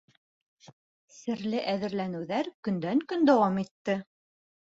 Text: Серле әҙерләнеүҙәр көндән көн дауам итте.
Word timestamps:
Серле 1.17 1.59
әҙерләнеүҙәр 1.73 2.49
көндән 2.69 3.05
көн 3.13 3.29
дауам 3.31 3.61
итте. 3.65 3.97